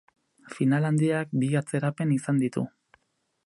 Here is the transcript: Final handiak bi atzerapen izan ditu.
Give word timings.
Final 0.53 0.87
handiak 0.89 1.37
bi 1.43 1.51
atzerapen 1.61 2.17
izan 2.17 2.43
ditu. 2.45 2.65